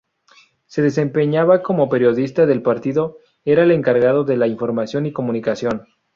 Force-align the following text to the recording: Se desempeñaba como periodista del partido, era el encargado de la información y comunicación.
Se 0.65 0.81
desempeñaba 0.81 1.61
como 1.61 1.87
periodista 1.87 2.47
del 2.47 2.63
partido, 2.63 3.19
era 3.45 3.61
el 3.61 3.69
encargado 3.69 4.23
de 4.23 4.35
la 4.35 4.47
información 4.47 5.05
y 5.05 5.11
comunicación. 5.13 5.85